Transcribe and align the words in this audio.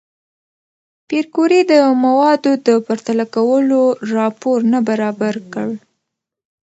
پېیر 1.07 1.25
کوري 1.35 1.61
د 1.71 1.73
موادو 2.03 2.51
د 2.67 2.69
پرتله 2.87 3.25
کولو 3.35 3.81
راپور 4.15 4.59
نه 4.73 4.79
برابر 4.89 5.35
کړ؟ 5.53 5.69